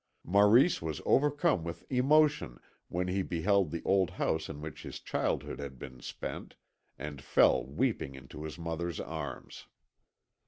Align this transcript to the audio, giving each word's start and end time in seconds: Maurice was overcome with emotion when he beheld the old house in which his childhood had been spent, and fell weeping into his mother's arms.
Maurice 0.23 0.81
was 0.81 0.99
overcome 1.05 1.63
with 1.63 1.85
emotion 1.91 2.59
when 2.87 3.07
he 3.07 3.21
beheld 3.21 3.69
the 3.69 3.83
old 3.83 4.09
house 4.09 4.49
in 4.49 4.59
which 4.59 4.81
his 4.81 4.99
childhood 4.99 5.59
had 5.59 5.77
been 5.77 5.99
spent, 5.99 6.55
and 6.97 7.21
fell 7.21 7.63
weeping 7.63 8.15
into 8.15 8.43
his 8.43 8.57
mother's 8.57 8.99
arms. 8.99 9.67